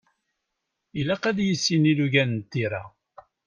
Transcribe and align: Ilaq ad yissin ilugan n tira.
Ilaq 0.99 1.23
ad 1.29 1.37
yissin 1.41 1.83
ilugan 1.91 2.31
n 2.39 2.41
tira. 2.51 2.83